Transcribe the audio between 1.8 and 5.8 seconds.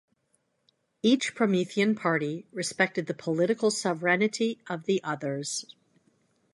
party respected the political sovereignty of the others.